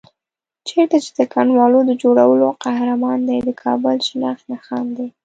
چېرته 0.69 0.97
چې 1.05 1.11
د 1.19 1.21
کنډوالو 1.33 1.79
د 1.85 1.91
جوړولو 2.01 2.47
قهرمان 2.63 3.19
دی، 3.27 3.37
د 3.41 3.49
کابل 3.63 3.95
شناخت 4.07 4.43
نښان 4.51 4.85
دی. 4.97 5.07